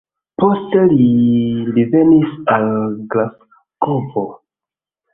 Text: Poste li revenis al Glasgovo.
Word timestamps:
Poste 0.43 0.85
li 0.93 1.09
revenis 1.77 2.33
al 2.57 2.69
Glasgovo. 3.15 4.29